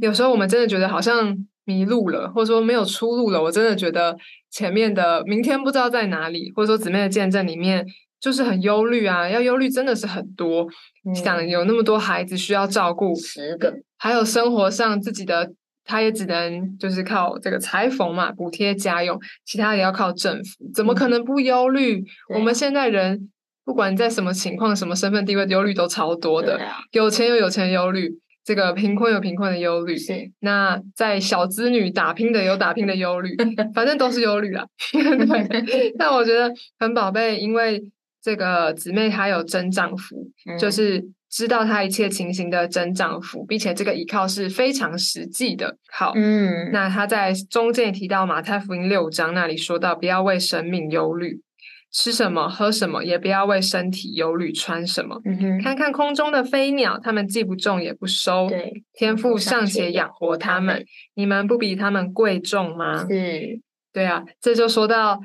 [0.02, 3.42] 有时候我们真的觉得好像迷路了，或者说没有出路了。
[3.42, 4.16] 我真的觉得
[4.52, 7.86] 前面的明天不知道在哪里，或者说姊妹的见证里面
[8.20, 10.68] 就是很忧虑啊，要忧虑真的是很多，
[11.16, 15.52] 想有那么多孩子需要照顾，十个，还有生活上自己的，
[15.84, 22.04] 他也只能就是靠这个裁缝嘛，补贴家用，其他也要靠政府，怎么可能不忧虑？
[22.34, 23.30] 我们现在人
[23.64, 26.60] 不管在什么情况、什么身份地位，忧虑都超多的，
[26.92, 28.12] 有钱又有钱忧虑。
[28.46, 33.36] 这个贫困有贫困的忧虑，是那在小资女打拼的有打拼的忧虑，
[33.74, 34.64] 反正都是忧虑啦。
[34.94, 37.82] 对，但我觉得很宝贝，因为
[38.22, 40.16] 这个姊妹她有真丈夫，
[40.60, 45.78] 就是知道她一切情形的真丈夫，并且这个依靠是非常实际的。
[45.92, 51.42] 好，嗯，那她在中间提到马太福音六章那里说到，不要为生命忧虑。
[51.98, 55.18] 吃什么喝什么，也不要为身体忧虑穿什么。
[55.64, 58.50] 看看空中的飞鸟，它们既不种也不收，
[58.92, 63.08] 天赋尚且养活它们，你们不比它们贵重吗？
[63.08, 63.62] 是，
[63.94, 65.22] 对啊，这就说到，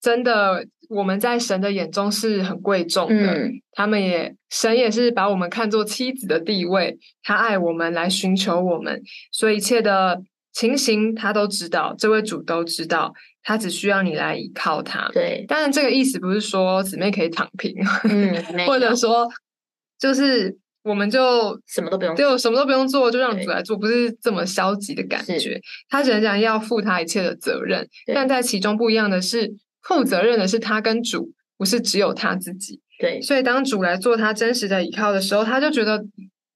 [0.00, 3.48] 真的我们在神的眼中是很贵重的。
[3.70, 10.20] 他们也神也是把我们看作妻子的地位，他爱我们来寻求我们，所以一切的
[10.52, 13.14] 情形他都知道，这位主都知道。
[13.44, 15.44] 他只需要你来依靠他，对。
[15.48, 17.74] 当然，这个意思不是说姊妹可以躺平，
[18.04, 18.34] 嗯，
[18.66, 19.28] 或者说
[19.98, 25.60] 就是我们就什么都不用，就什么都不用做，就让主来做，不是这么消极的感觉。
[25.88, 29.52] 他只能讲要负他一切的责任，但在其中不一样的是，
[29.82, 32.80] 负责任的是他跟主，不是只有他自己。
[33.00, 33.20] 对。
[33.20, 36.04] 所以当主来做他真实的依靠的时候，他就觉得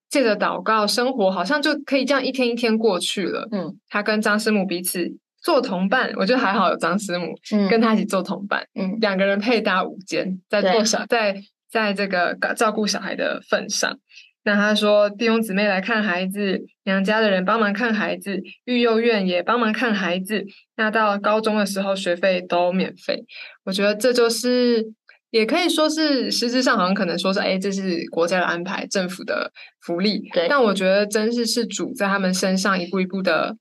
[0.09, 3.49] 借着祷告，生活好像就可以这样一天一天过去了。
[3.51, 5.17] 嗯，他跟张师母彼此。
[5.47, 7.33] 做同伴，我觉得还好有张师母
[7.71, 11.37] 跟他一起做同伴，嗯，两个人配搭无间，在做小在
[11.71, 13.97] 在这个照顾小孩的份上，
[14.43, 20.45] 那他说弟兄姊妹来看孩子，娘家的人帮忙看孩子，育幼院也帮忙看孩子，
[20.77, 23.23] 那到高中的时候学费都免费，
[23.65, 24.85] 我觉得这就是
[25.31, 33.57] 也可以说是实质上好像可能说是哎，这是国家的安排，政府的福利，对，但我觉得真是是主在他们身上一步一步的。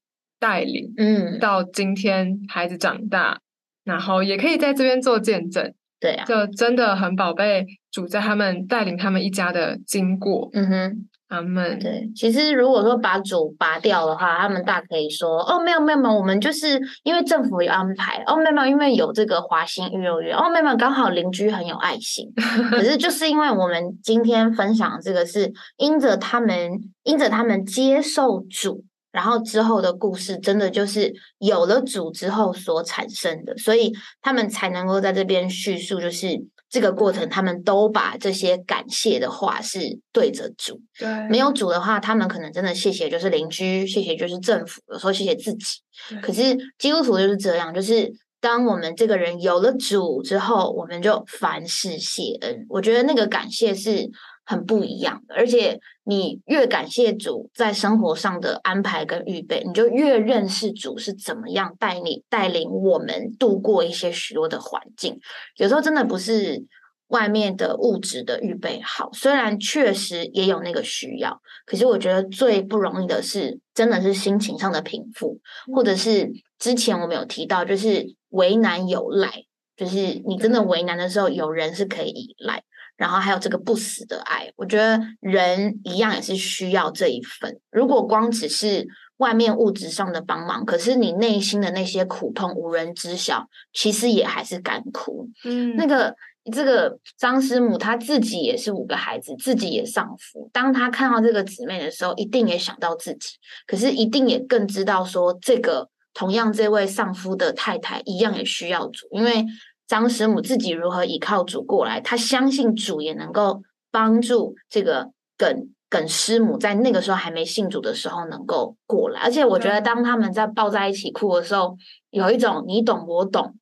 [0.45, 3.39] 带领，嗯，到今天孩子长大，
[3.83, 22.31] 然后也可以在这边做见证，对啊，就真的很宝贝主在他们带领他们一家的经过，嗯哼，他们对，其实如果说把主拔掉的话，他们大可以说，哦，没有没有没有，我们就是因为政府有安排，哦，没有没有，因为有这个华兴育幼院，哦，没有没有，刚好邻居很有爱心，
[22.69, 26.71] 可是就是因为我们今天分享这个是因着他们，
[27.03, 28.83] 因着他们接受主。
[29.15, 36.27] 然后之后的故事，真的就是有了主之后所产生的，所以他们才能够在这边叙述，就是
[36.69, 39.79] 这个过程，他们都把这些感谢的话是
[40.11, 40.81] 对着主。
[40.99, 45.79] 对，没有主的话，他们可能真的谢谢就是邻居，谢谢就是政府，有时候谢谢自己。
[46.21, 52.65] 可是基督徒就是这样，就是当我们这个人有了主之后，我们就凡事谢恩。
[52.67, 54.09] 我觉得那个感谢是。
[54.45, 65.19] 很不一样的，而且你越感谢主在生活上的安排跟预备，你就越认识主是怎么样带你带领我们度过一些许多的环境。
[65.57, 66.63] 有时候真的不是
[67.07, 75.39] 外面的物质的预备好，虽然确实也有那个需要，可是我觉得最不容易的是，真的是心情上的平复，
[75.73, 79.31] 或者是之前我们有提到，就是为难有赖，
[79.75, 82.63] 就是你真的为难的时候，有人是可以依赖。
[82.97, 87.59] 然后还有这个不死的爱，我觉得人一样也是需要这一份。
[87.69, 95.29] 如果光只是外面物质上的帮忙，可是你内心的那些苦痛无人知晓，其实也还是干苦。
[95.43, 96.15] 嗯，那个
[96.53, 100.49] 这个张师母她自己也是五个孩子，自己也丧夫。
[100.53, 103.35] 当她看到这个姊妹的时候，一定也想到自己，
[103.67, 109.45] 可是一定也更知道说，这个同样这位丧夫的太太一样也需要主，因为。
[109.87, 112.01] 张师母自己如何依靠主过来？
[112.01, 119.21] 她相信主也能够帮助这个耿耿师母，在那个时候还没信主的时候能够过来。
[119.21, 121.77] 而且我觉得，当他们在抱在一起哭的时候，
[122.09, 123.55] 有一种你懂我懂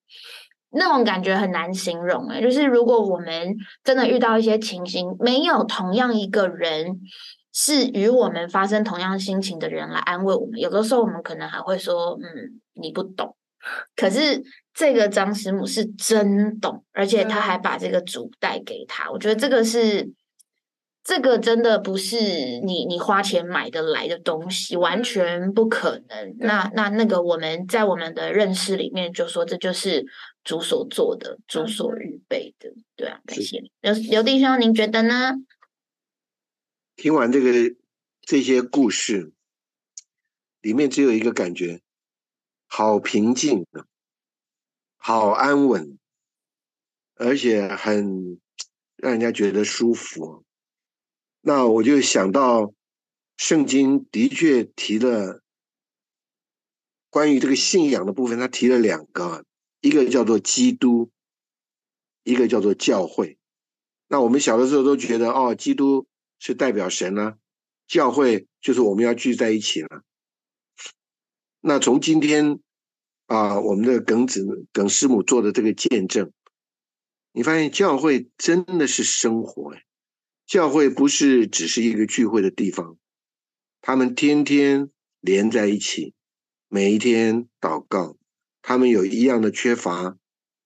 [0.71, 2.29] 那种感觉很难形容。
[2.29, 7.01] 诶，就是如果我们真的遇到一些情形，没有同样一个人
[7.51, 13.35] 是与我们发生同样心情的人来安慰我们，有的时候我们可能还会说：“嗯，你不懂。”
[13.95, 14.41] 可是。
[14.73, 19.11] 这个张师母是真懂，而且他还把这个主带给他。
[19.11, 20.11] 我觉得这个是，
[21.03, 22.17] 这个真的不是
[22.61, 26.35] 你你花钱买得来的东西，完全不可能。
[26.39, 30.05] 那那那个我们在我们的认识里面就说，这就是
[30.43, 32.73] 主所做的，主所预备的。
[32.95, 35.33] 对啊，感谢刘刘弟兄，您觉得呢？
[36.95, 37.75] 听完这个
[38.21, 39.33] 这些故事，
[40.61, 41.81] 里面只有一个感觉，
[42.65, 43.67] 好平静。
[45.05, 45.99] 好安稳，
[47.15, 48.39] 而且很
[48.95, 50.45] 让人家觉得舒服。
[51.41, 52.73] 那我就想到，
[53.35, 55.43] 圣经的确提了
[57.09, 59.43] 关于这个信仰的部分，他提了两个，
[59.81, 61.11] 一个叫做基督，
[62.23, 63.37] 一个叫做教会。
[64.07, 66.07] 那我们小的时候都觉得，哦，基督
[66.39, 67.33] 是代表神呢，
[67.87, 70.01] 教会就是我们要聚在一起了。
[71.59, 72.61] 那从今天
[73.27, 76.31] 啊，我们的耿子耿师母做的这个见证，
[77.31, 79.83] 你发现教会真的是生活哎。
[80.45, 82.97] 教会不是只是一个聚会的地方，
[83.81, 84.89] 他们天天
[85.21, 86.13] 连在一起，
[86.67, 88.17] 每一天祷告。
[88.61, 90.17] 他们有一样的缺乏，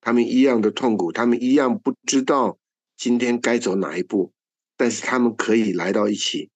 [0.01, 2.60] 他们一样的痛苦，他们一样不知道
[2.95, 4.34] 今天该走哪一步，
[4.76, 6.49] 但是他们可以来到一起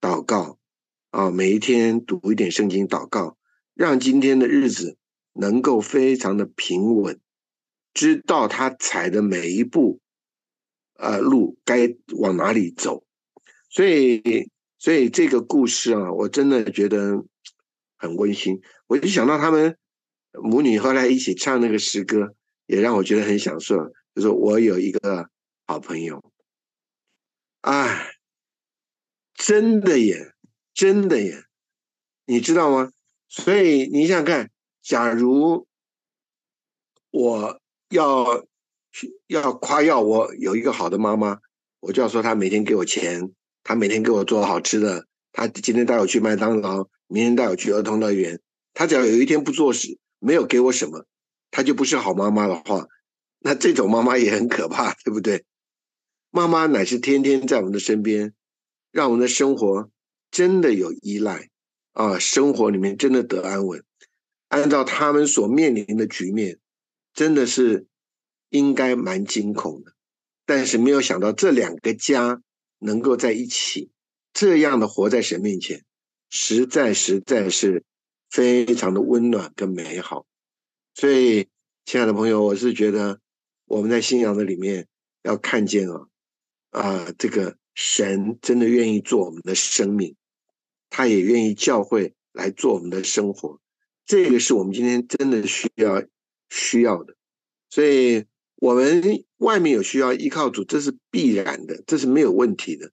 [0.00, 0.58] 祷告
[1.10, 3.36] 啊，每一天读一点圣经祷告，
[3.74, 4.96] 让今天的日子
[5.38, 7.20] 能够非常的平稳，
[7.94, 10.00] 知道他踩的每一步。
[10.98, 13.04] 呃，路该往哪里走？
[13.68, 17.22] 所以，所以这个故事啊，我真的觉得
[17.98, 18.62] 很温馨。
[18.86, 19.76] 我就想到他们
[20.32, 22.34] 母女后来一起唱那个诗歌，
[22.64, 23.76] 也让我觉得很享受。
[24.14, 25.28] 就是我有一个
[25.66, 26.32] 好朋友，
[27.60, 28.12] 哎，
[29.34, 30.32] 真的耶，
[30.72, 31.44] 真的耶，
[32.24, 32.90] 你知道吗？
[33.28, 34.50] 所以你想想看，
[34.86, 35.66] 假如
[37.10, 37.60] 我
[37.90, 38.46] 要。
[39.26, 41.38] 要夸耀我有一个好的妈妈，
[41.80, 43.30] 我就要说她每天给我钱，
[43.62, 48.40] 她每天给我做好吃的，她今天带我去麦当劳，明天带我去儿童乐园。
[48.72, 51.04] 她只要有一天不做事，没有给我什么，
[51.50, 52.86] 她就不是好妈妈的话，
[53.40, 55.44] 那这种妈妈也很可怕，对不对？
[56.30, 58.32] 妈妈乃是天天在我们的身边，
[58.92, 59.90] 让我们的生活
[60.30, 61.50] 真的有依赖
[61.92, 63.84] 啊，生活里面真的得安稳。
[64.48, 66.58] 按照他们所面临的局面，
[67.12, 67.86] 真的是。
[68.50, 69.92] 应该蛮惊恐的，
[70.46, 72.40] 但是没有想到这两个家
[72.78, 73.90] 能够在一起，
[74.32, 75.84] 这样的活在神面前，
[76.30, 77.82] 实在实在是
[78.30, 80.26] 非常的温暖跟美好。
[80.94, 81.48] 所以，
[81.84, 83.20] 亲爱的朋友，我是觉得
[83.66, 84.86] 我们在信仰的里面
[85.24, 86.06] 要看见啊
[86.70, 90.14] 啊，这个神真的愿意做我们的生命，
[90.88, 93.60] 他也愿意教会来做我们的生活，
[94.06, 96.02] 这个是我们今天真的需要
[96.48, 97.14] 需要的，
[97.68, 98.24] 所以。
[98.58, 99.02] 我们
[99.36, 102.90] 外面有需要依靠主，这是必然的，这是没有问题的。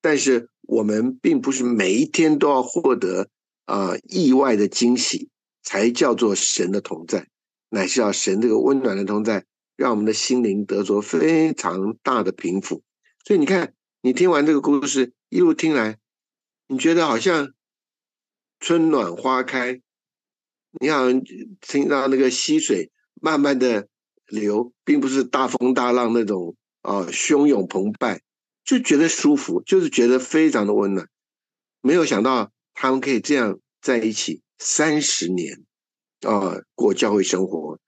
[0.00, 3.28] 但是我们并不是每一天都要获得
[3.64, 5.30] 啊意外的惊喜，
[5.62, 7.28] 才叫做神的同在，
[7.70, 9.44] 乃是要神这个温暖的同在，
[9.76, 12.82] 让我们的心灵得着非常大的平复。
[13.24, 15.98] 所以你看，你听完这个故事一路听来，
[16.66, 17.54] 你觉得好像
[18.58, 19.80] 春暖花开，
[20.80, 21.22] 你好像
[21.60, 23.88] 听到那个溪水慢慢的。
[24.26, 28.22] 流并不是大风大浪那种啊，汹涌澎湃，
[28.64, 31.06] 就觉得舒服，就是觉得非常的温暖。
[31.82, 35.62] 没有想到他们可以这样在一起三十年
[36.22, 37.78] 啊，过教会生活，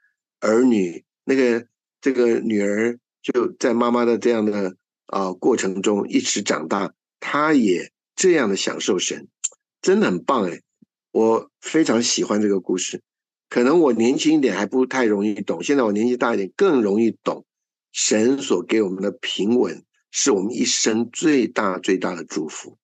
[0.40, 1.66] 儿女那个
[2.02, 4.76] 这个女儿就在妈妈的这样的
[5.06, 9.26] 啊过程中一直长大，她也这样的享受神，
[9.80, 10.60] 真的很棒哎，
[11.16, 13.00] 我非常喜欢这个故事。
[13.48, 17.46] 可能我年轻一点还不太容易懂，现在我年纪大一点更容易懂。
[17.90, 22.76] 神所给我们的平稳，是我们一生最大最大的祝福。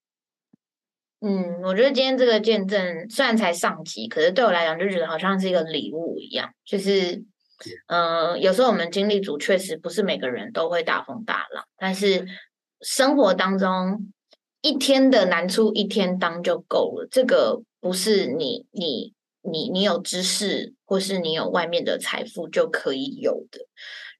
[1.20, 6.48] 嗯，我觉得今天这个见证虽然才上集，可是对我来讲就觉得好像是一个礼物一样。
[6.64, 7.22] 就是，
[7.88, 12.26] 嗯，有时候我们经历组确实不是每个人都会大风大浪，但是
[12.80, 14.10] 生活当中
[14.62, 17.06] 一天的难处一天当就够了。
[17.10, 19.12] 这个不是你你。
[19.44, 23.58] 你你有知识，或是你有外面的财富就可以有的。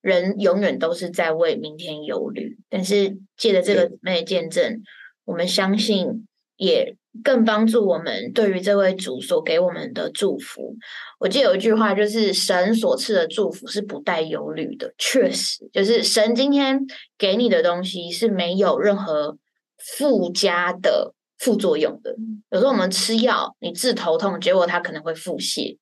[0.00, 4.82] 人永远都是在为明天忧虑，但是借着这个妹见证，
[5.24, 10.74] 我们相信也更帮助我们对于这位主所给我们的祝福。
[11.20, 14.92] 我记得有一句话，就是神所赐的祝福是不带忧虑的。
[14.98, 16.80] 确实，就是神今天
[17.16, 19.38] 给你的东西是没有任何
[19.78, 21.14] 附加的。
[21.42, 22.14] 副作用的，
[22.52, 25.76] 有时候我们吃药，你治头痛，结果它可能会腹泻。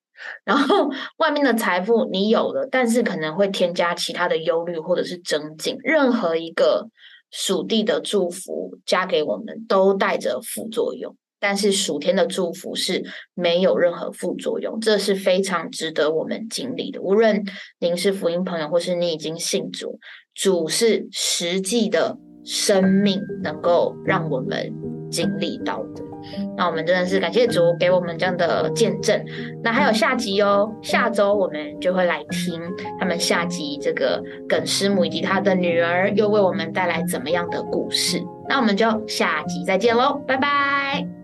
[0.44, 5.76] 然后外面的财富你有了，但是可能会添加其他的忧虑或者是增进。
[5.82, 6.88] 任何一个
[7.30, 11.14] 属地的祝福加给我们，都带着副作用。
[11.38, 13.02] 但是属天的祝福是
[13.34, 17.02] 没有任何副作用，这是非常值得我们经历的。
[17.02, 17.44] 无论
[17.78, 19.98] 您是福音朋友，或是你已经信主，
[20.34, 24.99] 主是实际的生命，能够让我们。
[25.10, 26.02] 经历到的。
[26.56, 29.18] 那我们真的是感谢主给我们这样的见证。
[29.62, 32.60] 那还有下集哦，下周我们就会来听
[32.98, 38.22] 他们下集这个耿师母以及他的女儿又为我们带来怎么样的故事。
[38.48, 41.19] 那我们就下集再见喽，拜拜。